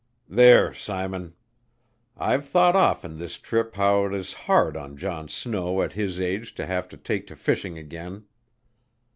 [0.27, 1.35] "There, Simon.
[2.17, 6.65] I've thought often this trip how 'tis hard on John Snow at his age to
[6.65, 8.25] have to take to fishing again.